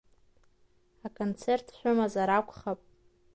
Аконцерт 1.07 1.67
шәымазар 1.77 2.29
акәхап? 2.37 2.79